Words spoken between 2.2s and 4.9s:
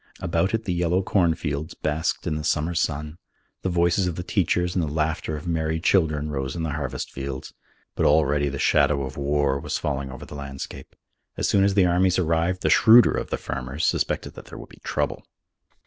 in the summer sun. The voices of the teachers and the